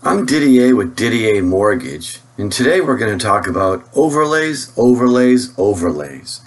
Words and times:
I'm 0.00 0.26
Didier 0.26 0.76
with 0.76 0.94
Didier 0.94 1.42
Mortgage, 1.42 2.20
and 2.38 2.52
today 2.52 2.80
we're 2.80 2.96
going 2.96 3.18
to 3.18 3.22
talk 3.22 3.48
about 3.48 3.84
overlays, 3.96 4.72
overlays, 4.78 5.52
overlays. 5.58 6.40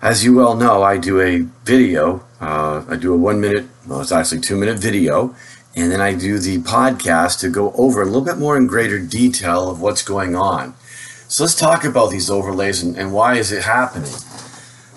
As 0.00 0.24
you 0.24 0.36
well 0.36 0.54
know, 0.54 0.80
I 0.80 0.96
do 0.96 1.20
a 1.20 1.40
video. 1.64 2.24
Uh, 2.40 2.84
I 2.88 2.94
do 2.94 3.12
a 3.12 3.16
one 3.16 3.40
minute, 3.40 3.66
well, 3.84 4.00
it's 4.00 4.12
actually 4.12 4.42
two 4.42 4.56
minute 4.56 4.78
video, 4.78 5.34
and 5.74 5.90
then 5.90 6.00
I 6.00 6.14
do 6.14 6.38
the 6.38 6.58
podcast 6.58 7.40
to 7.40 7.48
go 7.48 7.72
over 7.72 8.00
a 8.00 8.04
little 8.04 8.20
bit 8.22 8.38
more 8.38 8.56
in 8.56 8.68
greater 8.68 9.00
detail 9.00 9.68
of 9.68 9.80
what's 9.80 10.02
going 10.02 10.36
on. 10.36 10.74
So 11.26 11.42
let's 11.42 11.56
talk 11.56 11.82
about 11.82 12.12
these 12.12 12.30
overlays 12.30 12.80
and, 12.80 12.96
and 12.96 13.12
why 13.12 13.34
is 13.38 13.50
it 13.50 13.64
happening? 13.64 14.12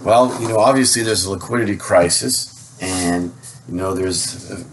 Well, 0.03 0.39
you 0.39 0.49
know, 0.49 0.59
obviously 0.59 1.01
there's 1.01 1.25
a 1.25 1.31
liquidity 1.31 1.77
crisis, 1.77 2.79
and 2.79 3.33
you 3.67 3.73
know, 3.73 3.95
there's 3.95 4.63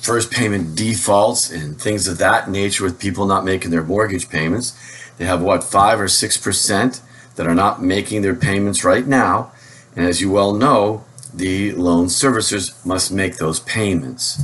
first 0.00 0.30
payment 0.30 0.74
defaults 0.74 1.50
and 1.50 1.80
things 1.80 2.08
of 2.08 2.18
that 2.18 2.50
nature 2.50 2.84
with 2.84 2.98
people 2.98 3.26
not 3.26 3.44
making 3.44 3.70
their 3.70 3.82
mortgage 3.82 4.28
payments. 4.28 4.76
They 5.18 5.26
have 5.26 5.42
what 5.42 5.62
five 5.62 6.00
or 6.00 6.08
six 6.08 6.36
percent 6.36 7.02
that 7.36 7.46
are 7.46 7.54
not 7.54 7.82
making 7.82 8.22
their 8.22 8.34
payments 8.34 8.84
right 8.84 9.06
now, 9.06 9.52
and 9.94 10.06
as 10.06 10.20
you 10.20 10.30
well 10.30 10.54
know, 10.54 11.04
the 11.32 11.72
loan 11.72 12.06
servicers 12.06 12.84
must 12.84 13.12
make 13.12 13.36
those 13.36 13.60
payments. 13.60 14.42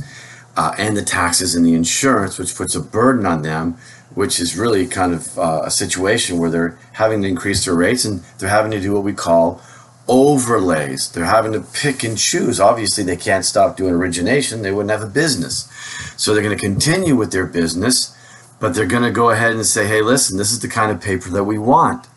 Uh, 0.55 0.73
and 0.79 0.97
the 0.97 1.03
taxes 1.03 1.53
and 1.53 1.63
the 1.63 1.75
insurance, 1.75 2.39
which 2.39 2.55
puts 2.55 2.73
a 2.73 2.79
burden 2.79 3.27
on 3.27 3.43
them 3.43 3.77
which 4.17 4.39
is 4.39 4.57
really 4.57 4.87
kind 4.87 5.13
of 5.13 5.37
uh, 5.37 5.61
a 5.63 5.69
situation 5.69 6.39
where 6.39 6.49
they're 6.49 6.75
having 6.93 7.21
to 7.21 7.27
increase 7.27 7.65
their 7.65 7.75
rates 7.75 8.03
and 8.03 8.23
they're 8.39 8.49
having 8.49 8.71
to 8.71 8.81
do 8.81 8.91
what 8.91 9.03
we 9.03 9.13
call 9.13 9.61
overlays. 10.07 11.11
They're 11.11 11.25
having 11.25 11.53
to 11.53 11.61
pick 11.61 12.03
and 12.03 12.17
choose. 12.17 12.59
Obviously, 12.59 13.03
they 13.03 13.17
can't 13.17 13.45
stop 13.45 13.77
doing 13.77 13.93
origination, 13.93 14.61
they 14.61 14.71
wouldn't 14.71 14.91
have 14.91 15.07
a 15.07 15.11
business. 15.11 15.69
So 16.15 16.33
they're 16.33 16.43
going 16.43 16.57
to 16.57 16.61
continue 16.61 17.15
with 17.15 17.31
their 17.31 17.45
business, 17.45 18.15
but 18.59 18.73
they're 18.73 18.85
going 18.85 19.03
to 19.03 19.11
go 19.11 19.29
ahead 19.29 19.53
and 19.53 19.65
say, 19.65 19.87
hey, 19.87 20.01
listen, 20.01 20.37
this 20.37 20.51
is 20.51 20.59
the 20.59 20.67
kind 20.67 20.91
of 20.91 21.01
paper 21.01 21.29
that 21.29 21.43
we 21.43 21.57
want. 21.57 22.07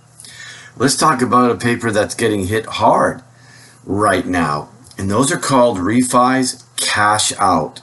Let's 0.77 0.97
talk 0.97 1.21
about 1.21 1.51
a 1.51 1.57
paper 1.57 1.91
that's 1.91 2.15
getting 2.15 2.47
hit 2.47 2.65
hard 2.67 3.23
right 3.85 4.27
now. 4.27 4.71
And 4.97 5.11
those 5.11 5.33
are 5.33 5.39
called 5.39 5.79
refis 5.79 6.65
cash 6.77 7.33
out. 7.39 7.83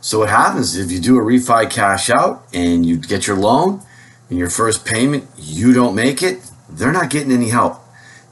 So 0.00 0.20
what 0.20 0.30
happens 0.30 0.76
if 0.76 0.90
you 0.90 1.00
do 1.00 1.18
a 1.18 1.22
refi 1.22 1.70
cash 1.70 2.08
out 2.08 2.46
and 2.54 2.86
you 2.86 2.96
get 2.96 3.26
your 3.26 3.36
loan 3.36 3.82
and 4.30 4.38
your 4.38 4.48
first 4.48 4.86
payment, 4.86 5.28
you 5.36 5.72
don't 5.72 5.94
make 5.94 6.22
it, 6.22 6.50
they're 6.68 6.92
not 6.92 7.10
getting 7.10 7.32
any 7.32 7.48
help. 7.50 7.79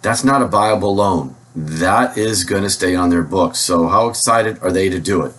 That's 0.03 0.25
not 0.25 0.43
a 0.43 0.47
viable 0.47 0.95
loan. 0.95 1.35
That 1.55 2.17
is 2.17 2.45
going 2.45 2.63
to 2.63 2.71
stay 2.71 2.95
on 2.95 3.11
their 3.11 3.23
books. 3.23 3.59
So 3.59 3.89
how 3.89 4.09
excited 4.09 4.59
are 4.63 4.73
they 4.73 4.89
to 4.89 5.01
do 5.01 5.23
it? 5.25 5.35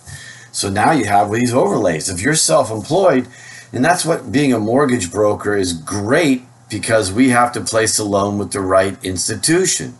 So 0.52 0.68
now 0.68 0.92
you 0.92 1.06
have 1.06 1.30
these 1.30 1.54
overlays. 1.54 2.08
If 2.08 2.20
you're 2.20 2.34
self-employed, 2.34 3.28
and 3.72 3.84
that's 3.84 4.04
what 4.04 4.32
being 4.32 4.52
a 4.52 4.58
mortgage 4.58 5.10
broker 5.10 5.56
is 5.56 5.72
great 5.72 6.42
because 6.68 7.12
we 7.12 7.30
have 7.30 7.52
to 7.52 7.60
place 7.60 7.98
a 7.98 8.04
loan 8.04 8.38
with 8.38 8.52
the 8.52 8.60
right 8.60 9.02
institution. 9.04 9.96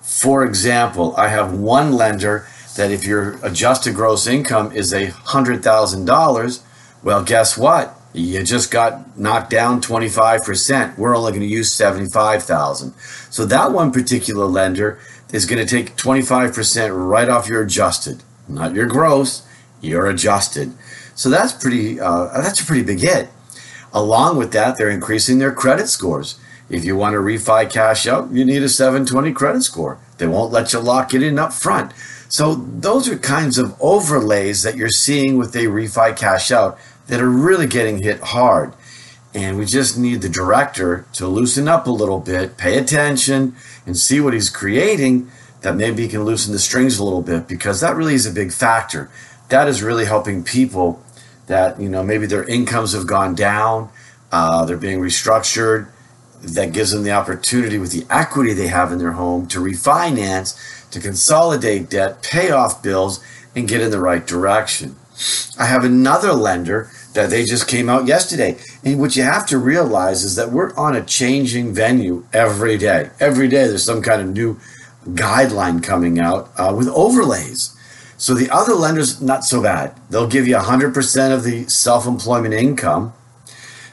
For 0.00 0.44
example, 0.44 1.14
I 1.16 1.28
have 1.28 1.52
one 1.52 1.92
lender 1.92 2.46
that 2.76 2.90
if 2.90 3.04
your 3.04 3.38
adjusted 3.44 3.94
gross 3.94 4.26
income 4.26 4.72
is 4.72 4.92
a 4.92 5.06
hundred 5.06 5.62
thousand 5.62 6.04
dollars, 6.06 6.62
well, 7.02 7.22
guess 7.22 7.58
what? 7.58 7.96
You 8.14 8.42
just 8.42 8.70
got 8.70 9.18
knocked 9.18 9.50
down 9.50 9.80
25%. 9.80 10.98
We're 10.98 11.16
only 11.16 11.32
going 11.32 11.42
to 11.42 11.46
use 11.46 11.72
75,000. 11.72 12.94
So 13.30 13.46
that 13.46 13.72
one 13.72 13.90
particular 13.90 14.44
lender 14.44 14.98
is 15.32 15.46
going 15.46 15.64
to 15.64 15.70
take 15.70 15.96
25% 15.96 17.08
right 17.08 17.28
off 17.28 17.48
your 17.48 17.62
adjusted, 17.62 18.22
not 18.48 18.74
your 18.74 18.86
gross, 18.86 19.46
your 19.80 20.08
adjusted. 20.10 20.74
So 21.14 21.30
that's 21.30 21.52
pretty 21.52 22.00
uh, 22.00 22.28
that's 22.40 22.60
a 22.60 22.64
pretty 22.64 22.82
big 22.82 23.00
hit. 23.00 23.28
Along 23.94 24.36
with 24.36 24.52
that, 24.52 24.76
they're 24.76 24.90
increasing 24.90 25.38
their 25.38 25.52
credit 25.52 25.88
scores. 25.88 26.38
If 26.70 26.84
you 26.84 26.96
want 26.96 27.14
to 27.14 27.18
refi 27.18 27.70
cash 27.70 28.06
out, 28.06 28.30
you 28.30 28.44
need 28.44 28.62
a 28.62 28.68
720 28.68 29.32
credit 29.32 29.62
score. 29.62 29.98
They 30.16 30.26
won't 30.26 30.52
let 30.52 30.72
you 30.72 30.78
lock 30.80 31.12
it 31.12 31.22
in 31.22 31.38
up 31.38 31.52
front. 31.52 31.92
So 32.28 32.54
those 32.54 33.10
are 33.10 33.18
kinds 33.18 33.58
of 33.58 33.76
overlays 33.78 34.62
that 34.62 34.76
you're 34.76 34.88
seeing 34.88 35.36
with 35.36 35.54
a 35.54 35.66
refi 35.66 36.16
cash 36.16 36.50
out 36.50 36.78
that 37.06 37.20
are 37.20 37.28
really 37.28 37.66
getting 37.66 38.02
hit 38.02 38.20
hard. 38.20 38.72
And 39.34 39.58
we 39.58 39.64
just 39.64 39.96
need 39.96 40.20
the 40.20 40.28
director 40.28 41.06
to 41.14 41.26
loosen 41.26 41.66
up 41.66 41.86
a 41.86 41.90
little 41.90 42.20
bit, 42.20 42.56
pay 42.56 42.78
attention, 42.78 43.56
and 43.86 43.96
see 43.96 44.20
what 44.20 44.34
he's 44.34 44.50
creating 44.50 45.30
that 45.62 45.76
maybe 45.76 46.02
he 46.02 46.08
can 46.08 46.24
loosen 46.24 46.52
the 46.52 46.58
strings 46.58 46.98
a 46.98 47.04
little 47.04 47.22
bit 47.22 47.48
because 47.48 47.80
that 47.80 47.96
really 47.96 48.14
is 48.14 48.26
a 48.26 48.30
big 48.30 48.52
factor. 48.52 49.08
That 49.48 49.68
is 49.68 49.82
really 49.82 50.04
helping 50.04 50.44
people 50.44 51.02
that, 51.46 51.80
you 51.80 51.88
know, 51.88 52.02
maybe 52.02 52.26
their 52.26 52.44
incomes 52.44 52.92
have 52.92 53.06
gone 53.06 53.34
down, 53.34 53.90
uh, 54.30 54.64
they're 54.64 54.76
being 54.76 55.00
restructured. 55.00 55.88
That 56.42 56.72
gives 56.72 56.90
them 56.90 57.04
the 57.04 57.12
opportunity 57.12 57.78
with 57.78 57.92
the 57.92 58.04
equity 58.10 58.52
they 58.52 58.66
have 58.66 58.90
in 58.90 58.98
their 58.98 59.12
home 59.12 59.46
to 59.48 59.60
refinance 59.60 60.58
to 60.90 61.00
consolidate 61.00 61.88
debt, 61.88 62.22
pay 62.22 62.50
off 62.50 62.82
bills, 62.82 63.24
and 63.54 63.68
get 63.68 63.80
in 63.80 63.90
the 63.90 64.00
right 64.00 64.26
direction. 64.26 64.96
I 65.58 65.66
have 65.66 65.84
another 65.84 66.32
lender 66.32 66.90
that 67.14 67.30
they 67.30 67.44
just 67.44 67.68
came 67.68 67.88
out 67.88 68.06
yesterday. 68.06 68.56
And 68.84 68.98
what 68.98 69.16
you 69.16 69.22
have 69.22 69.46
to 69.48 69.58
realize 69.58 70.24
is 70.24 70.36
that 70.36 70.50
we're 70.50 70.74
on 70.74 70.96
a 70.96 71.04
changing 71.04 71.74
venue 71.74 72.26
every 72.32 72.78
day. 72.78 73.10
Every 73.20 73.48
day 73.48 73.66
there's 73.66 73.84
some 73.84 74.02
kind 74.02 74.22
of 74.22 74.28
new 74.28 74.58
guideline 75.04 75.82
coming 75.82 76.18
out 76.18 76.50
uh, 76.56 76.74
with 76.76 76.88
overlays. 76.88 77.76
So 78.16 78.34
the 78.34 78.50
other 78.50 78.74
lenders, 78.74 79.20
not 79.20 79.44
so 79.44 79.62
bad. 79.62 80.00
They'll 80.10 80.28
give 80.28 80.46
you 80.46 80.56
100% 80.56 81.34
of 81.34 81.44
the 81.44 81.64
self 81.68 82.06
employment 82.06 82.54
income. 82.54 83.12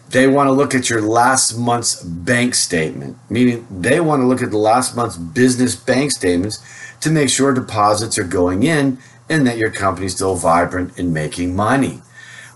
They 0.09 0.27
want 0.27 0.47
to 0.47 0.51
look 0.51 0.73
at 0.73 0.89
your 0.89 1.01
last 1.01 1.57
month's 1.57 2.01
bank 2.01 2.55
statement, 2.55 3.17
meaning 3.29 3.67
they 3.69 3.99
want 3.99 4.21
to 4.21 4.27
look 4.27 4.41
at 4.41 4.49
the 4.49 4.57
last 4.57 4.95
month's 4.95 5.17
business 5.17 5.75
bank 5.75 6.11
statements 6.11 6.59
to 7.01 7.11
make 7.11 7.29
sure 7.29 7.53
deposits 7.53 8.17
are 8.17 8.23
going 8.23 8.63
in 8.63 8.97
and 9.29 9.45
that 9.45 9.57
your 9.57 9.71
company's 9.71 10.15
still 10.15 10.35
vibrant 10.35 10.97
and 10.97 11.13
making 11.13 11.55
money. 11.55 12.01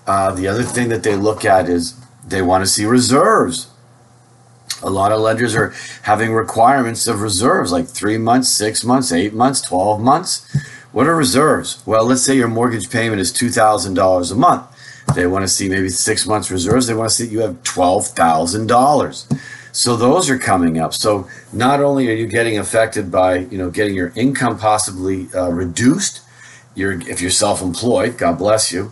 Uh, 0.07 0.33
the 0.33 0.47
other 0.47 0.63
thing 0.63 0.89
that 0.89 1.03
they 1.03 1.15
look 1.15 1.45
at 1.45 1.69
is 1.69 1.95
they 2.25 2.41
want 2.41 2.63
to 2.63 2.69
see 2.69 2.85
reserves. 2.85 3.67
A 4.81 4.89
lot 4.89 5.11
of 5.11 5.21
lenders 5.21 5.55
are 5.55 5.73
having 6.03 6.33
requirements 6.33 7.07
of 7.07 7.21
reserves 7.21 7.71
like 7.71 7.87
three 7.87 8.17
months, 8.17 8.49
six 8.49 8.83
months, 8.83 9.11
eight 9.11 9.33
months, 9.33 9.61
12 9.61 10.01
months. 10.01 10.45
What 10.91 11.07
are 11.07 11.15
reserves? 11.15 11.81
Well, 11.85 12.05
let's 12.05 12.21
say 12.21 12.35
your 12.35 12.49
mortgage 12.49 12.89
payment 12.89 13.21
is 13.21 13.31
$2,000 13.31 14.31
a 14.31 14.35
month. 14.35 14.63
They 15.15 15.27
want 15.27 15.43
to 15.43 15.47
see 15.47 15.69
maybe 15.69 15.89
six 15.89 16.25
months 16.25 16.51
reserves. 16.51 16.87
They 16.87 16.93
want 16.93 17.09
to 17.09 17.15
see 17.15 17.27
you 17.27 17.39
have 17.39 17.61
$12,000. 17.63 19.39
So 19.71 19.95
those 19.95 20.29
are 20.29 20.37
coming 20.37 20.79
up. 20.79 20.93
So 20.93 21.27
not 21.51 21.81
only 21.81 22.07
are 22.09 22.13
you 22.13 22.27
getting 22.27 22.59
affected 22.59 23.11
by 23.11 23.37
you 23.37 23.57
know 23.57 23.71
getting 23.71 23.95
your 23.95 24.13
income 24.15 24.59
possibly 24.59 25.27
uh, 25.35 25.49
reduced, 25.49 26.21
you're 26.75 26.99
if 27.09 27.21
you're 27.21 27.31
self-employed, 27.31 28.17
God 28.17 28.37
bless 28.37 28.71
you, 28.71 28.91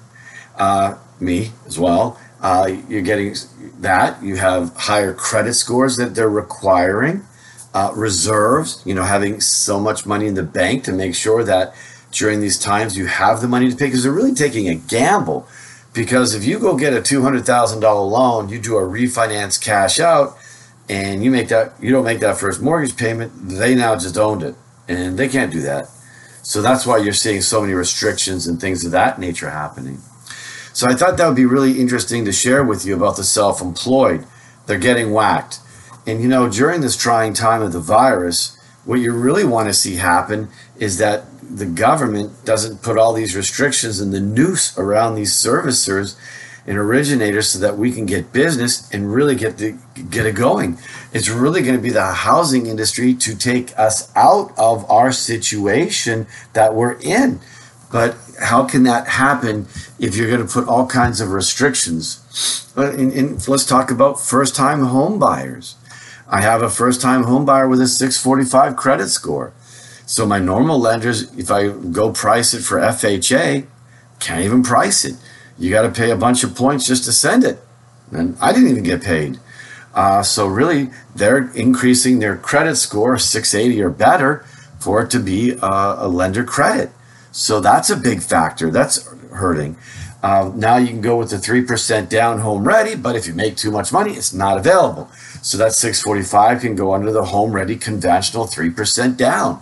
uh, 0.58 0.98
me 1.20 1.52
as 1.66 1.80
well. 1.80 2.20
Uh, 2.42 2.78
you're 2.90 3.02
getting 3.02 3.36
that. 3.80 4.22
You 4.24 4.38
have 4.38 4.76
higher 4.76 5.14
credit 5.14 5.54
scores 5.54 5.98
that 5.98 6.16
they're 6.16 6.30
requiring, 6.30 7.26
uh, 7.74 7.92
reserves. 7.96 8.82
You 8.86 8.96
know, 8.96 9.04
having 9.04 9.42
so 9.42 9.80
much 9.80 10.06
money 10.06 10.28
in 10.28 10.34
the 10.34 10.44
bank 10.44 10.84
to 10.86 10.92
make 10.92 11.16
sure 11.16 11.44
that 11.44 11.76
during 12.12 12.42
these 12.42 12.60
times 12.60 12.98
you 12.98 13.06
have 13.06 13.42
the 13.42 13.48
money 13.48 13.70
to 13.70 13.76
pay 13.76 13.86
because 13.86 14.04
they're 14.04 14.12
really 14.12 14.34
taking 14.34 14.68
a 14.68 14.76
gamble. 14.76 15.48
Because 15.94 16.34
if 16.34 16.46
you 16.46 16.58
go 16.60 16.78
get 16.78 16.94
a 16.94 17.02
two 17.02 17.22
hundred 17.22 17.46
thousand 17.46 17.82
dollar 17.82 18.06
loan, 18.08 18.50
you 18.50 18.60
do 18.60 18.78
a 18.78 18.82
refinance 18.82 19.62
cash 19.62 20.00
out 20.00 20.38
and 20.90 21.24
you 21.24 21.32
make 21.32 21.48
that 21.48 21.74
you 21.82 21.92
don't 21.92 22.04
make 22.04 22.20
that 22.20 22.38
first 22.38 22.62
mortgage 22.62 22.98
payment, 22.98 23.32
they 23.48 23.76
now 23.76 23.96
just 23.96 24.18
owned 24.18 24.44
it, 24.44 24.56
and 24.88 25.18
they 25.18 25.30
can't 25.30 25.52
do 25.52 25.62
that. 25.62 25.90
So 26.44 26.62
that's 26.62 26.86
why 26.86 26.98
you're 26.98 27.14
seeing 27.14 27.42
so 27.42 27.62
many 27.62 27.74
restrictions 27.74 28.48
and 28.48 28.60
things 28.60 28.84
of 28.84 28.92
that 28.92 29.20
nature 29.20 29.50
happening. 29.50 30.00
So 30.74 30.88
I 30.88 30.94
thought 30.94 31.18
that 31.18 31.28
would 31.28 31.36
be 31.36 31.46
really 31.46 31.80
interesting 31.80 32.26
to 32.26 32.32
share 32.32 32.64
with 32.64 32.86
you 32.86 32.96
about 32.96 33.18
the 33.18 33.24
self-employed. 33.24 34.26
They're 34.66 34.80
getting 34.80 35.12
whacked. 35.12 35.60
And 36.08 36.22
you 36.22 36.28
know, 36.28 36.50
during 36.50 36.82
this 36.82 36.98
trying 36.98 37.34
time 37.34 37.62
of 37.62 37.74
the 37.74 37.80
virus, 37.80 38.58
what 38.86 39.00
you 39.00 39.14
really 39.14 39.44
want 39.44 39.68
to 39.68 39.74
see 39.74 39.96
happen 39.96 40.50
is 40.80 40.98
that 40.98 41.26
the 41.42 41.66
government 41.66 42.46
doesn't 42.46 42.82
put 42.82 42.98
all 42.98 43.14
these 43.14 43.36
restrictions 43.36 44.00
and 44.00 44.14
the 44.14 44.20
noose 44.20 44.78
around 44.78 45.16
these 45.16 45.34
servicers 45.34 46.16
an 46.68 46.78
originator 46.78 47.42
so 47.42 47.60
that 47.60 47.78
we 47.78 47.92
can 47.92 48.06
get 48.06 48.32
business 48.32 48.90
and 48.94 49.14
really 49.14 49.36
get 49.36 49.58
the 49.58 49.78
get 50.10 50.26
it 50.26 50.36
going. 50.36 50.78
It's 51.12 51.30
really 51.30 51.62
going 51.62 51.76
to 51.76 51.82
be 51.82 51.90
the 51.90 52.06
housing 52.06 52.68
industry 52.68 53.14
to 53.16 53.36
take 53.36 53.78
us 53.78 54.12
out 54.16 54.54
of 54.58 54.90
our 54.90 55.12
situation 55.12 56.28
that 56.54 56.76
we're 56.76 57.00
in. 57.02 57.40
But 57.92 58.16
how 58.40 58.66
can 58.66 58.84
that 58.84 59.08
happen 59.08 59.68
if 60.00 60.16
you're 60.16 60.30
going 60.30 60.46
to 60.46 60.52
put 60.52 60.68
all 60.68 60.88
kinds 60.88 61.20
of 61.20 61.32
restrictions? 61.32 62.72
But 62.74 62.96
in, 62.96 63.12
in, 63.12 63.38
let's 63.48 63.66
talk 63.66 63.92
about 63.92 64.20
first-time 64.20 64.86
home 64.86 65.20
buyers. 65.20 65.76
I 66.28 66.40
have 66.42 66.62
a 66.62 66.70
first-time 66.70 67.24
home 67.24 67.44
buyer 67.44 67.68
with 67.68 67.82
a 67.82 67.88
645 67.88 68.78
credit 68.78 69.10
score. 69.10 69.52
So 70.06 70.26
my 70.26 70.40
normal 70.40 70.80
lenders, 70.80 71.38
if 71.38 71.52
I 71.52 71.68
go 71.70 72.12
price 72.12 72.54
it 72.54 72.62
for 72.62 72.80
FHA, 72.80 73.66
can't 74.20 74.46
even 74.46 74.64
price 74.64 75.04
it. 75.04 75.16
You 75.62 75.70
got 75.70 75.84
to 75.84 75.92
pay 75.92 76.10
a 76.10 76.16
bunch 76.16 76.44
of 76.44 76.56
points 76.56 76.88
just 76.88 77.06
to 77.06 77.12
send 77.12 77.44
it, 77.44 77.60
and 78.12 78.36
I 78.42 78.52
didn't 78.52 78.70
even 78.70 78.84
get 78.84 79.04
paid. 79.04 79.40
Uh, 79.94 80.24
so 80.24 80.48
really, 80.48 80.90
they're 81.16 81.52
increasing 81.52 82.18
their 82.18 82.36
credit 82.36 82.78
score 82.78 83.20
680 83.20 83.80
or 83.84 83.92
better 83.92 84.44
for 84.80 85.04
it 85.04 85.12
to 85.12 85.20
be 85.20 85.54
uh, 85.62 85.98
a 86.00 86.08
lender 86.08 86.44
credit. 86.44 86.90
So 87.32 87.60
that's 87.60 87.92
a 87.92 87.96
big 87.96 88.24
factor. 88.24 88.72
That's 88.72 89.08
hurting. 89.34 89.78
Uh, 90.24 90.52
now 90.56 90.78
you 90.78 90.88
can 90.88 91.02
go 91.02 91.18
with 91.18 91.30
the 91.30 91.36
3% 91.36 92.10
down 92.10 92.40
home 92.40 92.68
ready, 92.68 92.96
but 92.96 93.16
if 93.16 93.28
you 93.28 93.36
make 93.36 93.56
too 93.56 93.70
much 93.70 93.94
money, 93.94 94.14
it's 94.14 94.34
not 94.34 94.58
available. 94.58 95.10
So 95.44 95.60
that 95.60 95.74
645 95.74 96.62
can 96.62 96.76
go 96.76 96.94
under 96.96 97.12
the 97.12 97.26
home 97.26 97.52
ready 97.52 97.76
conventional 97.76 98.46
3% 98.46 99.16
down. 99.16 99.62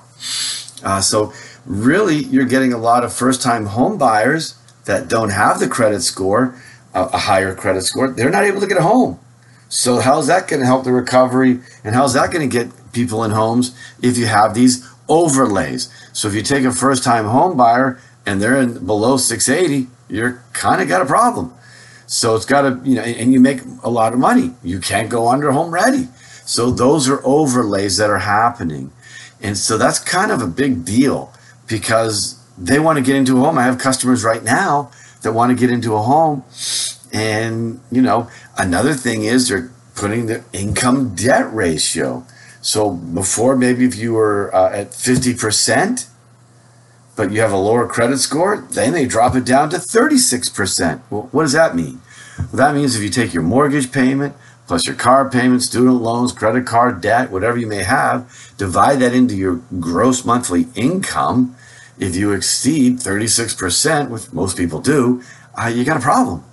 Uh, 0.81 1.01
so 1.01 1.33
really, 1.65 2.15
you're 2.15 2.45
getting 2.45 2.71
a 2.71 2.77
lot 2.77 3.03
of 3.03 3.13
first 3.13 3.41
time 3.41 3.65
home 3.65 3.97
buyers 3.97 4.55
that 4.85 5.07
don't 5.07 5.29
have 5.29 5.59
the 5.59 5.67
credit 5.67 6.01
score, 6.01 6.55
a 6.93 7.17
higher 7.17 7.53
credit 7.55 7.83
score. 7.83 8.09
They're 8.09 8.29
not 8.29 8.43
able 8.43 8.61
to 8.61 8.67
get 8.67 8.77
a 8.77 8.83
home. 8.83 9.19
So 9.69 9.99
how's 9.99 10.27
that 10.27 10.47
going 10.47 10.61
to 10.61 10.65
help 10.65 10.83
the 10.83 10.91
recovery? 10.91 11.59
And 11.83 11.93
how's 11.93 12.13
that 12.13 12.31
going 12.31 12.49
to 12.49 12.57
get 12.57 12.71
people 12.91 13.23
in 13.23 13.31
homes 13.31 13.75
if 14.01 14.17
you 14.17 14.25
have 14.25 14.55
these 14.55 14.87
overlays? 15.07 15.93
So 16.11 16.27
if 16.27 16.33
you 16.33 16.41
take 16.41 16.65
a 16.65 16.71
first 16.71 17.03
time 17.03 17.25
home 17.25 17.55
buyer 17.55 18.01
and 18.25 18.41
they're 18.41 18.59
in 18.59 18.85
below 18.85 19.17
680, 19.17 19.87
you're 20.09 20.43
kind 20.53 20.81
of 20.81 20.87
got 20.87 21.01
a 21.01 21.05
problem. 21.05 21.53
So 22.07 22.35
it's 22.35 22.45
got 22.45 22.61
to, 22.61 22.81
you 22.83 22.95
know, 22.95 23.03
and 23.03 23.31
you 23.31 23.39
make 23.39 23.61
a 23.83 23.89
lot 23.89 24.13
of 24.13 24.19
money. 24.19 24.55
You 24.63 24.79
can't 24.79 25.09
go 25.09 25.27
under 25.29 25.51
home 25.51 25.71
ready. 25.71 26.07
So 26.45 26.71
those 26.71 27.07
are 27.07 27.21
overlays 27.23 27.97
that 27.97 28.09
are 28.09 28.17
happening. 28.17 28.91
And 29.39 29.55
so 29.55 29.77
that's 29.77 29.99
kind 29.99 30.31
of 30.31 30.41
a 30.41 30.47
big 30.47 30.83
deal 30.83 31.31
because 31.67 32.38
they 32.59 32.79
want 32.79 32.97
to 32.97 33.03
get 33.03 33.15
into 33.15 33.37
a 33.37 33.39
home. 33.39 33.57
I 33.57 33.63
have 33.63 33.77
customers 33.77 34.23
right 34.23 34.43
now 34.43 34.91
that 35.21 35.33
want 35.33 35.51
to 35.51 35.55
get 35.55 35.71
into 35.71 35.93
a 35.95 36.01
home. 36.01 36.43
And, 37.11 37.79
you 37.91 38.01
know, 38.01 38.29
another 38.57 38.93
thing 38.93 39.23
is 39.23 39.47
they're 39.47 39.71
putting 39.95 40.27
the 40.27 40.43
income 40.53 41.15
debt 41.15 41.51
ratio. 41.53 42.25
So 42.61 42.91
before, 42.91 43.55
maybe 43.55 43.85
if 43.85 43.95
you 43.95 44.13
were 44.13 44.53
uh, 44.53 44.71
at 44.71 44.91
50%, 44.91 46.07
but 47.15 47.31
you 47.31 47.41
have 47.41 47.51
a 47.51 47.57
lower 47.57 47.87
credit 47.87 48.19
score, 48.19 48.57
they 48.57 48.89
may 48.91 49.05
drop 49.05 49.35
it 49.35 49.45
down 49.45 49.69
to 49.71 49.77
36%. 49.77 51.01
Well, 51.09 51.29
what 51.31 51.43
does 51.43 51.53
that 51.53 51.75
mean? 51.75 52.01
Well, 52.37 52.47
that 52.53 52.75
means 52.75 52.95
if 52.95 53.01
you 53.01 53.09
take 53.09 53.33
your 53.33 53.43
mortgage 53.43 53.91
payment, 53.91 54.35
plus 54.67 54.85
your 54.85 54.95
car 54.95 55.29
payment, 55.29 55.63
student 55.63 56.01
loans, 56.01 56.31
credit 56.31 56.65
card 56.65 57.01
debt, 57.01 57.31
whatever 57.31 57.57
you 57.57 57.67
may 57.67 57.83
have, 57.83 58.53
divide 58.57 58.99
that 58.99 59.13
into 59.13 59.35
your 59.35 59.61
gross 59.79 60.23
monthly 60.23 60.67
income. 60.75 61.55
If 61.99 62.15
you 62.15 62.31
exceed 62.31 62.97
36%, 62.97 64.09
which 64.09 64.31
most 64.31 64.57
people 64.57 64.79
do, 64.79 65.21
uh, 65.55 65.67
you 65.67 65.83
got 65.83 65.97
a 65.97 66.01
problem. 66.01 66.45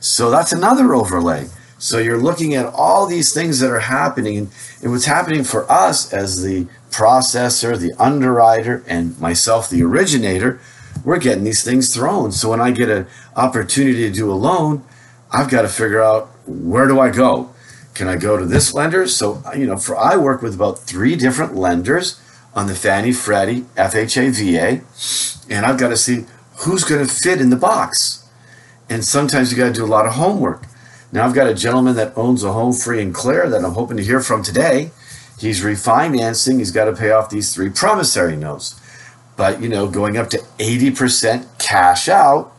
So 0.00 0.30
that's 0.30 0.52
another 0.52 0.94
overlay. 0.94 1.48
So 1.78 1.98
you're 1.98 2.20
looking 2.20 2.54
at 2.54 2.66
all 2.66 3.06
these 3.06 3.34
things 3.34 3.60
that 3.60 3.70
are 3.70 3.80
happening, 3.80 4.50
and, 4.82 4.90
what's 4.90 5.04
happening 5.04 5.44
for 5.44 5.70
us 5.70 6.10
as 6.12 6.42
the 6.42 6.66
processor, 6.90 7.78
the 7.78 7.92
underwriter, 8.02 8.82
and 8.86 9.18
myself, 9.20 9.68
the 9.68 9.82
originator, 9.82 10.58
we're 11.04 11.18
getting 11.18 11.44
these 11.44 11.62
things 11.62 11.94
thrown. 11.94 12.32
So 12.32 12.50
when 12.50 12.60
I 12.60 12.70
get 12.70 12.88
an 12.88 13.06
opportunity 13.36 14.08
to 14.08 14.10
do 14.10 14.32
a 14.32 14.34
loan, 14.34 14.82
I've 15.30 15.50
got 15.50 15.62
to 15.62 15.68
figure 15.68 16.02
out 16.02 16.30
where 16.46 16.86
do 16.86 16.98
I 16.98 17.10
go? 17.10 17.50
Can 17.92 18.08
I 18.08 18.16
go 18.16 18.38
to 18.38 18.46
this 18.46 18.72
lender? 18.72 19.06
So, 19.06 19.42
you 19.54 19.66
know, 19.66 19.76
for 19.76 19.96
I 19.96 20.16
work 20.16 20.40
with 20.40 20.54
about 20.54 20.78
three 20.78 21.16
different 21.16 21.54
lenders 21.54 22.20
on 22.56 22.66
the 22.66 22.74
Fannie, 22.74 23.12
Freddie, 23.12 23.60
FHA, 23.76 24.32
VA, 24.32 25.54
and 25.54 25.66
I've 25.66 25.78
got 25.78 25.90
to 25.90 25.96
see 25.96 26.24
who's 26.60 26.84
going 26.84 27.06
to 27.06 27.12
fit 27.12 27.38
in 27.38 27.50
the 27.50 27.56
box. 27.56 28.26
And 28.88 29.04
sometimes 29.04 29.52
you 29.52 29.58
got 29.58 29.66
to 29.66 29.72
do 29.74 29.84
a 29.84 29.86
lot 29.86 30.06
of 30.06 30.14
homework. 30.14 30.64
Now, 31.12 31.26
I've 31.26 31.34
got 31.34 31.48
a 31.48 31.54
gentleman 31.54 31.96
that 31.96 32.16
owns 32.16 32.42
a 32.42 32.52
home 32.52 32.72
free 32.72 33.02
in 33.02 33.12
Clare 33.12 33.48
that 33.50 33.62
I'm 33.62 33.74
hoping 33.74 33.98
to 33.98 34.02
hear 34.02 34.20
from 34.20 34.42
today. 34.42 34.90
He's 35.38 35.60
refinancing, 35.62 36.58
he's 36.58 36.70
got 36.70 36.86
to 36.86 36.94
pay 36.94 37.10
off 37.10 37.28
these 37.28 37.54
three 37.54 37.68
promissory 37.68 38.36
notes. 38.36 38.80
But, 39.36 39.60
you 39.60 39.68
know, 39.68 39.86
going 39.86 40.16
up 40.16 40.30
to 40.30 40.38
80% 40.58 41.58
cash 41.58 42.08
out, 42.08 42.52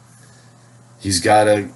he's 0.99 1.19
got 1.19 1.45
to, 1.45 1.69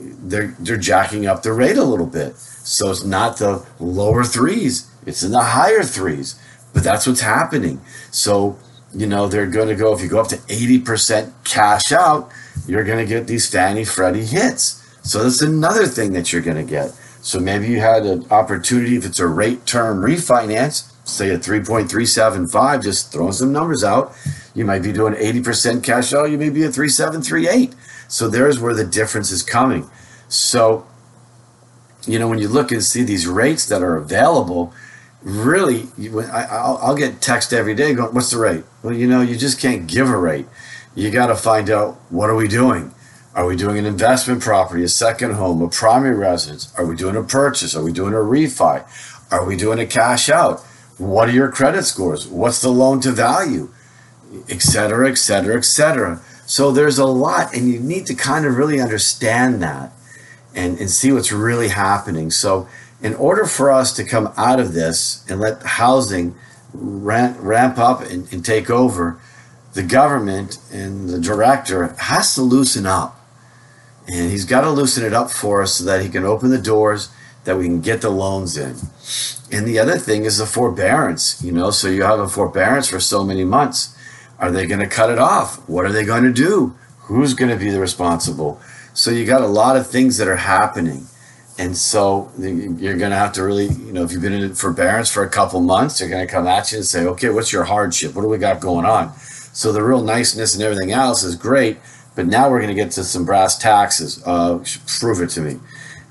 they're, 0.00 0.56
they're 0.58 0.78
jacking 0.78 1.26
up 1.26 1.42
the 1.42 1.52
rate 1.52 1.76
a 1.76 1.84
little 1.84 2.06
bit. 2.06 2.36
So 2.36 2.90
it's 2.90 3.04
not 3.04 3.36
the 3.36 3.66
lower 3.78 4.24
threes, 4.24 4.90
it's 5.04 5.22
in 5.22 5.32
the 5.32 5.42
higher 5.42 5.82
threes. 5.82 6.40
But 6.78 6.84
that's 6.84 7.08
what's 7.08 7.22
happening. 7.22 7.80
So, 8.12 8.56
you 8.94 9.08
know, 9.08 9.26
they're 9.26 9.48
going 9.48 9.66
to 9.66 9.74
go, 9.74 9.92
if 9.94 10.00
you 10.00 10.06
go 10.06 10.20
up 10.20 10.28
to 10.28 10.36
80% 10.36 11.32
cash 11.42 11.90
out, 11.90 12.30
you're 12.68 12.84
going 12.84 13.04
to 13.04 13.04
get 13.04 13.26
these 13.26 13.50
Fannie 13.50 13.84
Freddie 13.84 14.24
hits. 14.24 14.80
So 15.02 15.24
that's 15.24 15.42
another 15.42 15.88
thing 15.88 16.12
that 16.12 16.32
you're 16.32 16.40
going 16.40 16.56
to 16.56 16.62
get. 16.62 16.90
So 17.20 17.40
maybe 17.40 17.66
you 17.66 17.80
had 17.80 18.06
an 18.06 18.30
opportunity, 18.30 18.94
if 18.94 19.04
it's 19.04 19.18
a 19.18 19.26
rate 19.26 19.66
term 19.66 20.00
refinance, 20.00 20.92
say 21.04 21.32
at 21.32 21.40
3.375, 21.40 22.80
just 22.84 23.10
throwing 23.10 23.32
some 23.32 23.52
numbers 23.52 23.82
out, 23.82 24.14
you 24.54 24.64
might 24.64 24.84
be 24.84 24.92
doing 24.92 25.14
80% 25.14 25.82
cash 25.82 26.12
out, 26.12 26.30
you 26.30 26.38
may 26.38 26.48
be 26.48 26.62
at 26.62 26.74
3738. 26.74 27.74
So 28.06 28.28
there's 28.28 28.60
where 28.60 28.72
the 28.72 28.84
difference 28.84 29.32
is 29.32 29.42
coming. 29.42 29.90
So 30.28 30.86
you 32.06 32.18
know, 32.18 32.28
when 32.28 32.38
you 32.38 32.48
look 32.48 32.72
and 32.72 32.82
see 32.82 33.02
these 33.02 33.26
rates 33.26 33.66
that 33.66 33.82
are 33.82 33.96
available, 33.96 34.72
really, 35.22 35.88
I, 35.98 36.88
will 36.88 36.96
get 36.96 37.20
text 37.20 37.52
every 37.52 37.74
day 37.74 37.94
going, 37.94 38.14
"What's 38.14 38.30
the 38.30 38.38
rate?" 38.38 38.64
Well, 38.82 38.94
you 38.94 39.06
know, 39.06 39.20
you 39.20 39.36
just 39.36 39.60
can't 39.60 39.86
give 39.86 40.08
a 40.08 40.16
rate. 40.16 40.46
You 40.94 41.10
got 41.10 41.28
to 41.28 41.36
find 41.36 41.70
out 41.70 41.94
what 42.10 42.30
are 42.30 42.36
we 42.36 42.48
doing. 42.48 42.94
Are 43.34 43.46
we 43.46 43.54
doing 43.54 43.78
an 43.78 43.86
investment 43.86 44.42
property, 44.42 44.82
a 44.82 44.88
second 44.88 45.34
home, 45.34 45.62
a 45.62 45.68
primary 45.68 46.16
residence? 46.16 46.72
Are 46.76 46.84
we 46.84 46.96
doing 46.96 47.14
a 47.14 47.22
purchase? 47.22 47.76
Are 47.76 47.84
we 47.84 47.92
doing 47.92 48.12
a 48.12 48.16
refi? 48.16 48.84
Are 49.30 49.44
we 49.44 49.56
doing 49.56 49.78
a 49.78 49.86
cash 49.86 50.28
out? 50.28 50.60
What 50.96 51.28
are 51.28 51.32
your 51.32 51.50
credit 51.52 51.84
scores? 51.84 52.26
What's 52.26 52.60
the 52.60 52.70
loan 52.70 53.00
to 53.02 53.12
value? 53.12 53.70
Et 54.48 54.60
cetera, 54.60 55.08
et 55.08 55.18
cetera, 55.18 55.56
et 55.56 55.64
cetera. 55.64 56.20
So 56.46 56.72
there's 56.72 56.98
a 56.98 57.06
lot, 57.06 57.54
and 57.54 57.68
you 57.68 57.78
need 57.78 58.06
to 58.06 58.14
kind 58.14 58.44
of 58.44 58.56
really 58.56 58.80
understand 58.80 59.62
that 59.62 59.92
and, 60.54 60.78
and 60.78 60.90
see 60.90 61.12
what's 61.12 61.30
really 61.30 61.68
happening. 61.68 62.30
So, 62.30 62.66
in 63.00 63.14
order 63.14 63.44
for 63.44 63.70
us 63.70 63.92
to 63.94 64.04
come 64.04 64.32
out 64.36 64.60
of 64.60 64.72
this 64.72 65.24
and 65.28 65.40
let 65.40 65.62
housing 65.62 66.34
ramp, 66.72 67.36
ramp 67.40 67.78
up 67.78 68.00
and, 68.02 68.30
and 68.32 68.44
take 68.44 68.70
over, 68.70 69.20
the 69.74 69.82
government 69.82 70.58
and 70.72 71.08
the 71.08 71.20
director 71.20 71.94
has 71.98 72.34
to 72.34 72.42
loosen 72.42 72.86
up. 72.86 73.14
And 74.08 74.30
he's 74.30 74.44
got 74.44 74.62
to 74.62 74.70
loosen 74.70 75.04
it 75.04 75.12
up 75.12 75.30
for 75.30 75.62
us 75.62 75.74
so 75.74 75.84
that 75.84 76.02
he 76.02 76.08
can 76.08 76.24
open 76.24 76.50
the 76.50 76.60
doors 76.60 77.10
that 77.44 77.56
we 77.56 77.66
can 77.66 77.80
get 77.80 78.00
the 78.00 78.10
loans 78.10 78.56
in. 78.56 78.76
And 79.50 79.66
the 79.66 79.78
other 79.78 79.98
thing 79.98 80.24
is 80.24 80.38
the 80.38 80.46
forbearance, 80.46 81.42
you 81.42 81.52
know, 81.52 81.70
so 81.70 81.88
you 81.88 82.02
have 82.02 82.18
a 82.18 82.28
forbearance 82.28 82.88
for 82.88 83.00
so 83.00 83.24
many 83.24 83.44
months. 83.44 83.96
Are 84.38 84.50
they 84.50 84.66
going 84.66 84.80
to 84.80 84.86
cut 84.86 85.10
it 85.10 85.18
off? 85.18 85.66
What 85.68 85.84
are 85.84 85.92
they 85.92 86.04
going 86.04 86.24
to 86.24 86.32
do? 86.32 86.76
Who's 87.02 87.34
going 87.34 87.50
to 87.50 87.56
be 87.56 87.70
the 87.70 87.80
responsible? 87.80 88.60
So 88.92 89.10
you 89.10 89.24
got 89.24 89.42
a 89.42 89.46
lot 89.46 89.76
of 89.76 89.86
things 89.86 90.18
that 90.18 90.28
are 90.28 90.36
happening. 90.36 91.06
And 91.58 91.76
so 91.76 92.30
you're 92.38 92.96
going 92.96 93.10
to 93.10 93.16
have 93.16 93.32
to 93.32 93.42
really, 93.42 93.66
you 93.66 93.92
know, 93.92 94.04
if 94.04 94.12
you've 94.12 94.22
been 94.22 94.32
in 94.32 94.54
forbearance 94.54 95.10
for 95.10 95.24
a 95.24 95.28
couple 95.28 95.60
months, 95.60 95.98
they're 95.98 96.08
going 96.08 96.24
to 96.24 96.32
come 96.32 96.46
at 96.46 96.70
you 96.70 96.78
and 96.78 96.86
say, 96.86 97.04
okay, 97.04 97.30
what's 97.30 97.52
your 97.52 97.64
hardship? 97.64 98.14
What 98.14 98.22
do 98.22 98.28
we 98.28 98.38
got 98.38 98.60
going 98.60 98.84
on? 98.84 99.12
So 99.18 99.72
the 99.72 99.82
real 99.82 100.02
niceness 100.02 100.54
and 100.54 100.62
everything 100.62 100.92
else 100.92 101.24
is 101.24 101.34
great. 101.34 101.78
But 102.14 102.26
now 102.26 102.48
we're 102.48 102.60
going 102.60 102.74
to 102.74 102.80
get 102.80 102.92
to 102.92 103.04
some 103.04 103.24
brass 103.24 103.58
taxes. 103.58 104.22
Uh, 104.24 104.64
prove 105.00 105.20
it 105.20 105.30
to 105.30 105.40
me 105.40 105.58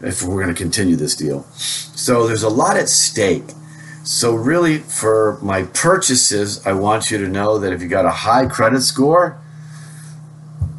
if 0.01 0.21
we're 0.21 0.43
going 0.43 0.53
to 0.53 0.61
continue 0.61 0.95
this 0.95 1.15
deal. 1.15 1.43
So 1.53 2.27
there's 2.27 2.43
a 2.43 2.49
lot 2.49 2.75
at 2.77 2.89
stake. 2.89 3.43
So 4.03 4.35
really, 4.35 4.79
for 4.79 5.39
my 5.41 5.63
purchases, 5.63 6.65
I 6.65 6.73
want 6.73 7.09
you 7.09 7.17
to 7.19 7.27
know 7.27 7.57
that 7.57 7.73
if 7.73 7.81
you 7.81 7.87
got 7.87 8.05
a 8.05 8.11
high 8.11 8.47
credit 8.47 8.81
score, 8.81 9.39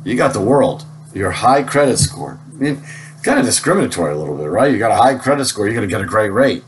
you 0.04 0.16
got 0.16 0.32
the 0.32 0.40
world 0.40 0.84
your 1.14 1.30
high 1.32 1.62
credit 1.62 1.98
score. 1.98 2.38
I 2.46 2.56
mean, 2.56 2.82
kind 3.22 3.38
of 3.38 3.44
discriminatory 3.44 4.12
a 4.12 4.16
little 4.16 4.36
bit, 4.36 4.46
right? 4.46 4.72
You 4.72 4.78
got 4.78 4.90
a 4.90 4.96
high 4.96 5.16
credit 5.16 5.44
score, 5.46 5.66
you're 5.66 5.74
going 5.74 5.88
to 5.88 5.92
get 5.92 6.00
a 6.00 6.06
great 6.06 6.30
rate. 6.30 6.64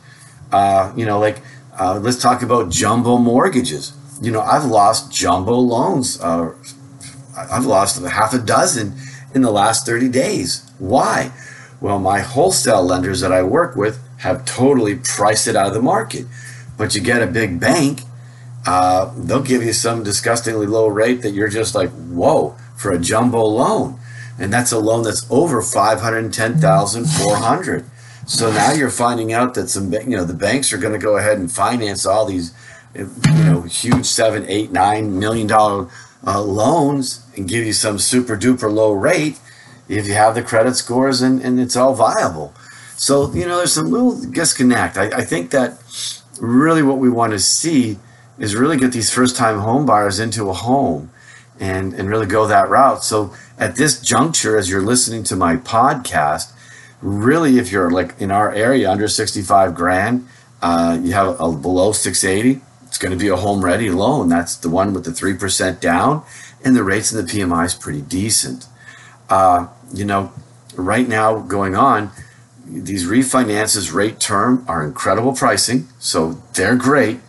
Uh, 0.52 0.92
you 0.97 1.07
know, 1.07 1.19
like 1.19 1.40
uh, 1.78 1.99
let's 1.99 2.21
talk 2.21 2.42
about 2.42 2.71
jumbo 2.71 3.19
mortgages. 3.19 3.92
You 4.21 4.33
know, 4.33 4.40
I've 4.40 4.64
lost 4.64 5.12
jumbo 5.12 5.54
loans. 5.54 6.21
Uh, 6.21 6.54
I've 7.37 7.64
lost 7.64 8.02
half 8.04 8.35
a 8.35 8.38
dozen, 8.38 8.95
in 9.35 9.42
the 9.42 9.50
last 9.50 9.87
30 9.87 10.09
days. 10.09 10.71
Why? 10.78 11.33
Well, 11.80 11.99
my 11.99 12.21
wholesale 12.21 12.83
lenders 12.83 13.21
that 13.21 13.33
I 13.33 13.42
work 13.42 13.76
with 13.76 14.00
have 14.19 14.45
totally 14.45 14.97
priced 14.97 15.47
it 15.47 15.57
out 15.57 15.69
of 15.69 15.75
the 15.75 15.83
market. 15.83 16.26
But 16.76 16.95
you 16.95 17.00
get 17.00 17.23
a 17.23 17.26
big 17.26 17.61
bank, 17.61 18.02
uh, 18.66 19.12
they'll 19.16 19.42
give 19.42 19.62
you 19.62 19.73
some 19.73 20.02
disgustingly 20.02 20.66
low 20.66 20.87
rate 20.88 21.23
that 21.23 21.30
you're 21.30 21.49
just 21.49 21.75
like, 21.75 21.90
whoa, 21.90 22.57
for 22.76 22.92
a 22.92 22.99
jumbo 22.99 23.42
loan. 23.45 23.99
And 24.40 24.52
that's 24.52 24.73
a 24.73 24.80
loan 24.80 25.04
that's 25.04 25.25
over 25.30 25.62
510,400. 25.62 27.85
So 28.26 28.50
now 28.50 28.73
you're 28.73 28.90
finding 28.90 29.32
out 29.32 29.54
that 29.54 29.68
some, 29.68 29.92
you 29.92 30.16
know, 30.16 30.25
the 30.25 30.35
banks 30.35 30.73
are 30.73 30.78
going 30.78 30.94
to 30.94 30.99
go 30.99 31.18
ahead 31.18 31.38
and 31.38 31.52
finance 31.52 32.06
all 32.06 32.25
these, 32.25 32.54
you 32.94 33.09
know, 33.44 33.61
huge 33.62 34.06
seven, 34.06 34.47
eight, 34.49 34.73
nine 34.73 35.18
million 35.18 35.47
dollar 35.47 35.88
uh, 36.26 36.40
loans 36.40 37.26
and 37.37 37.47
give 37.49 37.66
you 37.66 37.73
some 37.73 37.99
super 37.99 38.37
duper 38.37 38.73
low 38.73 38.92
rate 38.92 39.38
if 39.88 40.06
you 40.06 40.14
have 40.14 40.35
the 40.35 40.42
credit 40.42 40.76
scores 40.76 41.20
and, 41.20 41.42
and 41.42 41.61
it's 41.61 41.76
all 41.76 41.94
viable. 41.94 42.54
So, 42.97 43.30
you 43.32 43.47
know, 43.47 43.59
there's 43.59 43.75
some 43.75 43.90
little 43.90 44.18
disconnect. 44.18 44.97
I, 44.97 45.06
I 45.06 45.25
think 45.25 45.50
that 45.50 45.78
really 46.40 46.82
what 46.82 46.99
we 46.99 47.11
want 47.11 47.32
to 47.32 47.38
see 47.38 47.99
is 48.38 48.56
really 48.56 48.78
get 48.78 48.92
these 48.92 49.12
first 49.12 49.37
time 49.37 49.59
home 49.59 49.85
buyers 49.85 50.18
into 50.18 50.49
a 50.49 50.54
home 50.54 51.11
and, 51.60 51.92
and 51.94 52.08
really 52.08 52.26
go 52.26 52.46
that 52.46 52.68
route. 52.68 53.04
So 53.04 53.32
at 53.58 53.76
this 53.76 54.00
juncture, 54.00 54.56
as 54.56 54.70
you're 54.70 54.82
listening 54.82 55.22
to 55.24 55.36
my 55.36 55.56
podcast, 55.56 56.52
really, 57.02 57.58
if 57.58 57.70
you're 57.70 57.90
like 57.90 58.18
in 58.20 58.30
our 58.30 58.52
area 58.52 58.90
under 58.90 59.06
65 59.06 59.74
grand, 59.74 60.26
uh, 60.62 60.98
you 61.00 61.12
have 61.12 61.38
a 61.40 61.52
below 61.52 61.92
680, 61.92 62.62
it's 62.84 62.98
going 62.98 63.12
to 63.12 63.18
be 63.18 63.28
a 63.28 63.36
home 63.36 63.64
ready 63.64 63.90
loan. 63.90 64.28
That's 64.28 64.56
the 64.56 64.68
one 64.68 64.92
with 64.92 65.04
the 65.04 65.12
3% 65.12 65.80
down, 65.80 66.24
and 66.64 66.74
the 66.74 66.82
rates 66.82 67.12
in 67.12 67.24
the 67.24 67.30
PMI 67.30 67.66
is 67.66 67.74
pretty 67.74 68.02
decent. 68.02 68.66
Uh, 69.28 69.68
you 69.94 70.04
know, 70.04 70.32
right 70.74 71.08
now 71.08 71.38
going 71.38 71.76
on, 71.76 72.10
these 72.66 73.06
refinances 73.06 73.92
rate 73.92 74.20
term 74.20 74.64
are 74.68 74.84
incredible 74.84 75.34
pricing, 75.34 75.88
so 75.98 76.42
they're 76.54 76.76
great. 76.76 77.20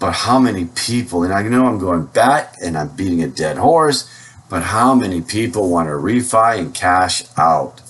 But 0.00 0.12
how 0.12 0.38
many 0.40 0.64
people, 0.64 1.22
and 1.22 1.32
I 1.32 1.42
know 1.42 1.66
I'm 1.66 1.78
going 1.78 2.06
back 2.06 2.54
and 2.60 2.76
I'm 2.76 2.88
beating 2.88 3.22
a 3.22 3.28
dead 3.28 3.58
horse, 3.58 4.08
but 4.48 4.64
how 4.64 4.94
many 4.94 5.20
people 5.20 5.68
want 5.68 5.88
to 5.88 5.92
refi 5.92 6.58
and 6.58 6.74
cash 6.74 7.22
out? 7.36 7.82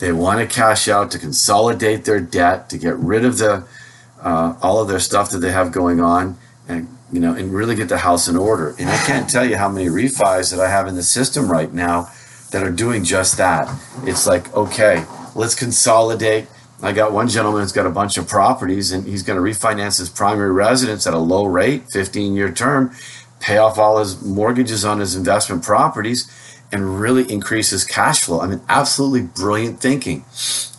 They 0.00 0.12
want 0.12 0.40
to 0.40 0.46
cash 0.52 0.88
out 0.88 1.10
to 1.12 1.18
consolidate 1.18 2.04
their 2.04 2.20
debt, 2.20 2.68
to 2.70 2.78
get 2.78 2.96
rid 2.96 3.24
of 3.24 3.38
the 3.38 3.64
uh, 4.20 4.54
all 4.60 4.82
of 4.82 4.88
their 4.88 4.98
stuff 4.98 5.30
that 5.30 5.38
they 5.38 5.52
have 5.52 5.72
going 5.72 6.00
on, 6.00 6.36
and 6.68 6.88
you 7.12 7.20
know, 7.20 7.34
and 7.34 7.54
really 7.54 7.74
get 7.74 7.88
the 7.88 7.98
house 7.98 8.28
in 8.28 8.36
order. 8.36 8.74
And 8.78 8.90
I 8.90 8.96
can't 9.06 9.28
tell 9.30 9.44
you 9.44 9.56
how 9.56 9.68
many 9.68 9.88
refis 9.88 10.50
that 10.50 10.60
I 10.60 10.68
have 10.68 10.86
in 10.86 10.94
the 10.96 11.02
system 11.02 11.50
right 11.50 11.72
now 11.72 12.10
that 12.50 12.62
are 12.62 12.70
doing 12.70 13.04
just 13.04 13.36
that. 13.38 13.68
It's 14.04 14.26
like, 14.26 14.52
okay, 14.54 15.04
let's 15.34 15.54
consolidate. 15.54 16.46
I 16.82 16.92
got 16.92 17.12
one 17.12 17.28
gentleman 17.28 17.62
who's 17.62 17.72
got 17.72 17.86
a 17.86 17.90
bunch 17.90 18.16
of 18.16 18.26
properties 18.26 18.90
and 18.90 19.06
he's 19.06 19.22
going 19.22 19.36
to 19.36 19.42
refinance 19.42 19.98
his 19.98 20.08
primary 20.08 20.50
residence 20.50 21.06
at 21.06 21.12
a 21.12 21.18
low 21.18 21.44
rate, 21.44 21.90
15 21.90 22.34
year 22.34 22.50
term, 22.50 22.94
pay 23.38 23.58
off 23.58 23.78
all 23.78 23.98
his 23.98 24.22
mortgages 24.22 24.84
on 24.84 25.00
his 25.00 25.14
investment 25.14 25.62
properties, 25.62 26.30
and 26.72 27.00
really 27.00 27.30
increase 27.30 27.70
his 27.70 27.84
cash 27.84 28.20
flow. 28.20 28.40
I 28.40 28.46
mean, 28.46 28.60
absolutely 28.68 29.22
brilliant 29.22 29.80
thinking. 29.80 30.24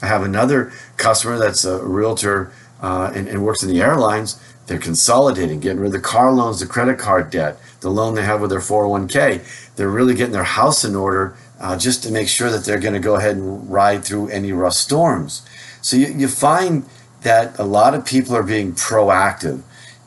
I 0.01 0.07
have 0.07 0.23
another 0.23 0.71
customer 0.97 1.37
that's 1.37 1.65
a 1.65 1.83
realtor 1.83 2.51
uh, 2.81 3.11
and, 3.13 3.27
and 3.27 3.43
works 3.43 3.61
in 3.61 3.69
the 3.69 3.81
airlines. 3.81 4.41
They're 4.67 4.79
consolidating, 4.79 5.59
getting 5.59 5.79
rid 5.79 5.87
of 5.87 5.93
the 5.93 5.99
car 5.99 6.31
loans, 6.31 6.61
the 6.61 6.65
credit 6.65 6.97
card 6.97 7.29
debt, 7.29 7.57
the 7.81 7.89
loan 7.89 8.15
they 8.15 8.23
have 8.23 8.41
with 8.41 8.51
their 8.51 8.59
401k. 8.59 9.75
They're 9.75 9.89
really 9.89 10.15
getting 10.15 10.31
their 10.31 10.43
house 10.43 10.85
in 10.85 10.95
order 10.95 11.35
uh, 11.59 11.77
just 11.77 12.03
to 12.03 12.11
make 12.11 12.27
sure 12.27 12.49
that 12.49 12.63
they're 12.63 12.79
going 12.79 12.93
to 12.93 12.99
go 12.99 13.15
ahead 13.15 13.35
and 13.35 13.69
ride 13.69 14.03
through 14.03 14.29
any 14.29 14.51
rough 14.51 14.73
storms. 14.73 15.45
So 15.81 15.97
you, 15.97 16.07
you 16.07 16.27
find 16.27 16.85
that 17.21 17.57
a 17.59 17.63
lot 17.63 17.93
of 17.93 18.03
people 18.05 18.35
are 18.35 18.43
being 18.43 18.73
proactive. 18.73 19.61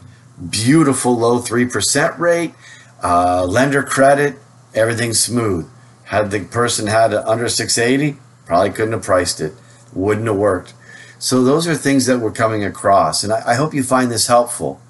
beautiful 0.50 1.16
low 1.16 1.38
3% 1.38 2.18
rate, 2.18 2.54
uh, 3.02 3.46
lender 3.46 3.82
credit, 3.82 4.36
everything 4.74 5.14
smooth. 5.14 5.66
Had 6.04 6.30
the 6.30 6.40
person 6.44 6.86
had 6.86 7.14
under 7.14 7.48
680, 7.48 8.20
probably 8.44 8.70
couldn't 8.72 8.92
have 8.92 9.02
priced 9.02 9.40
it, 9.40 9.54
wouldn't 9.94 10.26
have 10.26 10.36
worked. 10.36 10.74
So 11.18 11.42
those 11.42 11.66
are 11.66 11.74
things 11.76 12.04
that 12.04 12.18
we're 12.18 12.30
coming 12.30 12.62
across, 12.62 13.24
and 13.24 13.32
I, 13.32 13.52
I 13.52 13.54
hope 13.54 13.72
you 13.72 13.82
find 13.82 14.10
this 14.10 14.26
helpful. 14.26 14.82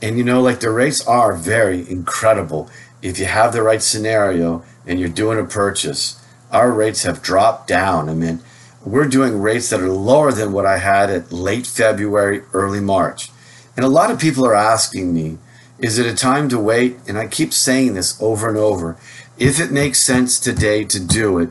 And 0.00 0.16
you 0.16 0.24
know, 0.24 0.40
like 0.40 0.60
the 0.60 0.70
rates 0.70 1.06
are 1.06 1.34
very 1.34 1.86
incredible 1.90 2.70
if 3.02 3.18
you 3.18 3.26
have 3.26 3.52
the 3.52 3.62
right 3.62 3.82
scenario 3.82 4.64
and 4.86 4.98
you're 4.98 5.10
doing 5.10 5.38
a 5.38 5.44
purchase, 5.44 6.24
our 6.50 6.72
rates 6.72 7.02
have 7.02 7.20
dropped 7.20 7.68
down. 7.68 8.08
I 8.08 8.14
mean, 8.14 8.40
we're 8.84 9.08
doing 9.08 9.40
rates 9.40 9.70
that 9.70 9.80
are 9.80 9.88
lower 9.88 10.32
than 10.32 10.52
what 10.52 10.66
I 10.66 10.78
had 10.78 11.10
at 11.10 11.32
late 11.32 11.66
February, 11.66 12.42
early 12.52 12.80
March. 12.80 13.30
And 13.76 13.84
a 13.84 13.88
lot 13.88 14.10
of 14.10 14.20
people 14.20 14.46
are 14.46 14.54
asking 14.54 15.14
me, 15.14 15.38
is 15.78 15.98
it 15.98 16.06
a 16.06 16.14
time 16.14 16.48
to 16.50 16.58
wait? 16.58 16.98
And 17.08 17.18
I 17.18 17.26
keep 17.26 17.52
saying 17.52 17.94
this 17.94 18.20
over 18.20 18.48
and 18.48 18.56
over. 18.56 18.96
If 19.38 19.58
it 19.58 19.72
makes 19.72 20.00
sense 20.00 20.38
today 20.38 20.84
to 20.84 21.00
do 21.00 21.38
it, 21.38 21.50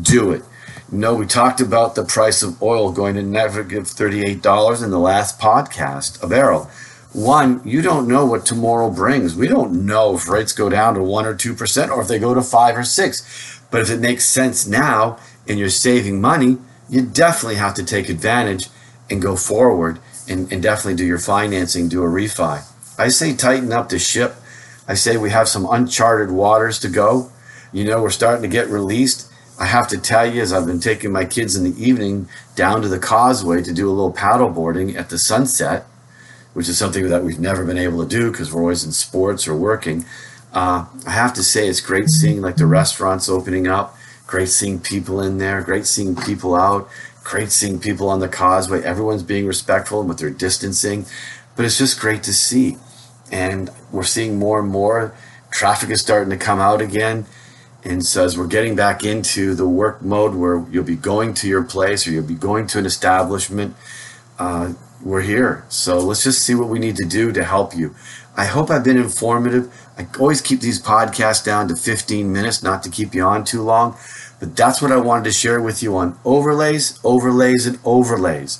do 0.00 0.30
it. 0.30 0.42
You 0.90 0.98
know, 0.98 1.14
we 1.14 1.26
talked 1.26 1.60
about 1.60 1.94
the 1.94 2.04
price 2.04 2.42
of 2.42 2.62
oil 2.62 2.92
going 2.92 3.14
to 3.16 3.22
negative 3.22 3.84
$38 3.84 4.82
in 4.82 4.90
the 4.90 4.98
last 4.98 5.38
podcast, 5.38 6.22
a 6.22 6.26
barrel 6.26 6.70
one, 7.12 7.60
you 7.64 7.82
don't 7.82 8.08
know 8.08 8.24
what 8.24 8.46
tomorrow 8.46 8.90
brings. 8.90 9.34
We 9.34 9.46
don't 9.46 9.84
know 9.84 10.14
if 10.14 10.28
rates 10.28 10.52
go 10.52 10.70
down 10.70 10.94
to 10.94 11.02
one 11.02 11.26
or 11.26 11.34
two 11.34 11.54
percent 11.54 11.90
or 11.90 12.00
if 12.00 12.08
they 12.08 12.18
go 12.18 12.32
to 12.34 12.42
five 12.42 12.76
or 12.76 12.84
six. 12.84 13.60
But 13.70 13.82
if 13.82 13.90
it 13.90 14.00
makes 14.00 14.24
sense 14.24 14.66
now 14.66 15.18
and 15.48 15.58
you're 15.58 15.68
saving 15.68 16.20
money, 16.20 16.58
you 16.88 17.02
definitely 17.02 17.56
have 17.56 17.74
to 17.74 17.84
take 17.84 18.08
advantage 18.08 18.68
and 19.10 19.20
go 19.20 19.36
forward 19.36 19.98
and, 20.28 20.52
and 20.52 20.62
definitely 20.62 20.94
do 20.94 21.04
your 21.04 21.18
financing, 21.18 21.88
do 21.88 22.02
a 22.02 22.06
refi. 22.06 22.62
I 22.98 23.08
say 23.08 23.34
tighten 23.34 23.72
up 23.72 23.88
the 23.88 23.98
ship. 23.98 24.36
I 24.86 24.94
say 24.94 25.16
we 25.16 25.30
have 25.30 25.48
some 25.48 25.66
uncharted 25.70 26.30
waters 26.30 26.78
to 26.80 26.88
go. 26.88 27.30
You 27.72 27.84
know, 27.84 28.02
we're 28.02 28.10
starting 28.10 28.42
to 28.42 28.48
get 28.48 28.68
released. 28.68 29.32
I 29.58 29.66
have 29.66 29.88
to 29.88 29.98
tell 29.98 30.26
you, 30.26 30.42
as 30.42 30.52
I've 30.52 30.66
been 30.66 30.80
taking 30.80 31.12
my 31.12 31.24
kids 31.24 31.56
in 31.56 31.64
the 31.64 31.82
evening 31.82 32.28
down 32.54 32.82
to 32.82 32.88
the 32.88 32.98
causeway 32.98 33.62
to 33.62 33.72
do 33.72 33.88
a 33.88 33.92
little 33.92 34.12
paddle 34.12 34.50
boarding 34.50 34.96
at 34.96 35.08
the 35.08 35.18
sunset, 35.18 35.86
which 36.52 36.68
is 36.68 36.78
something 36.78 37.08
that 37.08 37.22
we've 37.22 37.38
never 37.40 37.64
been 37.64 37.78
able 37.78 38.02
to 38.02 38.08
do 38.08 38.30
because 38.30 38.52
we're 38.52 38.60
always 38.60 38.84
in 38.84 38.92
sports 38.92 39.46
or 39.46 39.54
working. 39.54 40.04
Uh, 40.52 40.86
I 41.06 41.10
have 41.10 41.32
to 41.34 41.42
say, 41.42 41.68
it's 41.68 41.80
great 41.80 42.08
seeing 42.10 42.42
like 42.42 42.56
the 42.56 42.66
restaurants 42.66 43.28
opening 43.28 43.66
up, 43.66 43.96
Great 44.32 44.48
seeing 44.48 44.80
people 44.80 45.20
in 45.20 45.36
there. 45.36 45.60
Great 45.60 45.84
seeing 45.84 46.16
people 46.16 46.54
out. 46.54 46.88
Great 47.22 47.52
seeing 47.52 47.78
people 47.78 48.08
on 48.08 48.20
the 48.20 48.28
causeway. 48.30 48.82
Everyone's 48.82 49.22
being 49.22 49.46
respectful 49.46 50.00
and 50.00 50.08
with 50.08 50.20
their 50.20 50.30
distancing. 50.30 51.04
But 51.54 51.66
it's 51.66 51.76
just 51.76 52.00
great 52.00 52.22
to 52.22 52.32
see. 52.32 52.78
And 53.30 53.68
we're 53.90 54.04
seeing 54.04 54.38
more 54.38 54.60
and 54.60 54.70
more. 54.70 55.14
Traffic 55.50 55.90
is 55.90 56.00
starting 56.00 56.30
to 56.30 56.38
come 56.38 56.60
out 56.60 56.80
again. 56.80 57.26
And 57.84 58.06
so 58.06 58.24
as 58.24 58.38
we're 58.38 58.46
getting 58.46 58.74
back 58.74 59.04
into 59.04 59.54
the 59.54 59.68
work 59.68 60.00
mode 60.00 60.34
where 60.34 60.64
you'll 60.70 60.82
be 60.82 60.96
going 60.96 61.34
to 61.34 61.46
your 61.46 61.62
place 61.62 62.08
or 62.08 62.12
you'll 62.12 62.24
be 62.24 62.32
going 62.32 62.66
to 62.68 62.78
an 62.78 62.86
establishment, 62.86 63.76
uh, 64.38 64.72
we're 65.04 65.20
here. 65.20 65.66
So 65.68 65.98
let's 65.98 66.24
just 66.24 66.40
see 66.40 66.54
what 66.54 66.68
we 66.68 66.78
need 66.78 66.96
to 66.96 67.04
do 67.04 67.32
to 67.32 67.44
help 67.44 67.76
you. 67.76 67.94
I 68.34 68.46
hope 68.46 68.70
I've 68.70 68.84
been 68.84 68.96
informative. 68.96 69.70
I 69.98 70.06
always 70.18 70.40
keep 70.40 70.60
these 70.60 70.80
podcasts 70.80 71.44
down 71.44 71.68
to 71.68 71.76
15 71.76 72.32
minutes, 72.32 72.62
not 72.62 72.82
to 72.84 72.88
keep 72.88 73.14
you 73.14 73.24
on 73.24 73.44
too 73.44 73.60
long. 73.60 73.98
But 74.42 74.56
that's 74.56 74.82
what 74.82 74.90
I 74.90 74.96
wanted 74.96 75.22
to 75.26 75.30
share 75.30 75.62
with 75.62 75.84
you 75.84 75.96
on 75.96 76.18
overlays, 76.24 76.98
overlays, 77.04 77.64
and 77.64 77.78
overlays. 77.84 78.58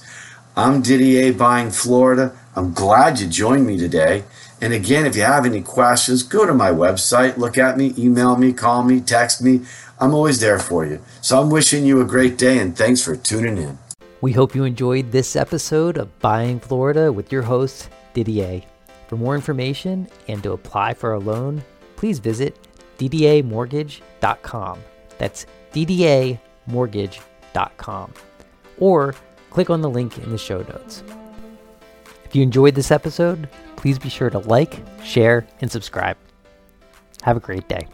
I'm 0.57 0.81
Didier 0.81 1.33
Buying 1.33 1.73
Florida. 1.73 2.39
I'm 2.55 2.73
glad 2.73 3.19
you 3.19 3.27
joined 3.27 3.67
me 3.67 3.77
today. 3.77 4.23
And 4.61 4.73
again, 4.73 5.07
if 5.07 5.17
you 5.17 5.23
have 5.23 5.45
any 5.45 5.61
questions, 5.61 6.23
go 6.23 6.47
to 6.47 6.55
my 6.55 6.71
website, 6.71 7.37
look 7.37 7.59
at 7.59 7.77
me, 7.77 7.95
email 7.99 8.37
me, 8.37 8.53
call 8.53 8.85
me, 8.85 9.01
text 9.01 9.43
me. 9.43 9.63
I'm 9.99 10.15
always 10.15 10.39
there 10.39 10.61
for 10.61 10.87
you. 10.87 11.01
So 11.21 11.41
I'm 11.41 11.51
wishing 11.51 11.85
you 11.85 12.01
a 12.01 12.05
great 12.05 12.39
day 12.39 12.61
and 12.61 12.79
thanks 12.79 13.03
for 13.03 13.17
tuning 13.17 13.59
in. 13.59 13.77
We 14.21 14.31
hope 14.31 14.55
you 14.55 14.63
enjoyed 14.63 15.11
this 15.11 15.35
episode 15.35 15.97
of 15.99 16.17
Buying 16.21 16.61
Florida 16.61 17.13
with 17.13 17.33
your 17.33 17.43
host, 17.43 17.91
Didier. 18.15 18.63
For 19.09 19.17
more 19.17 19.35
information 19.35 20.07
and 20.29 20.41
to 20.45 20.53
apply 20.53 20.95
for 20.95 21.15
a 21.15 21.19
loan, 21.19 21.65
please 21.97 22.21
visit 22.21 22.57
ddamortgage.com. 22.99 24.79
That's 25.19 25.47
ddamortgage.com. 25.73 28.15
Or 28.79 29.15
click 29.51 29.71
on 29.71 29.83
the 29.83 29.91
link 29.91 30.19
in 30.19 30.31
the 30.31 30.39
show 30.39 30.63
notes. 30.63 31.05
If 32.25 32.35
you 32.35 32.43
enjoyed 32.43 32.75
this 32.75 32.91
episode, 32.91 33.49
please 33.77 33.99
be 33.99 34.09
sure 34.09 34.31
to 34.31 34.39
like, 34.39 34.83
share, 35.05 35.47
and 35.61 35.71
subscribe. 35.71 36.17
Have 37.23 37.37
a 37.37 37.41
great 37.41 37.69
day. 37.69 37.87